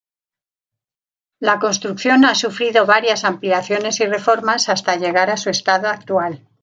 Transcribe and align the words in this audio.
La 1.39 1.59
construcción 1.59 2.25
ha 2.25 2.33
sufrido 2.33 2.87
varias 2.87 3.23
ampliaciones 3.23 3.99
y 3.99 4.07
reformas 4.07 4.67
hasta 4.67 4.95
llegar 4.95 5.29
a 5.29 5.37
su 5.37 5.51
estado 5.51 5.89
actual. 5.89 6.41